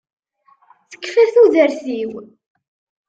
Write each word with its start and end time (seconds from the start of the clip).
Tekfa 0.89 1.23
tudert-iw! 1.33 2.11